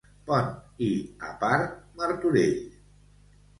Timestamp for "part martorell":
1.45-2.59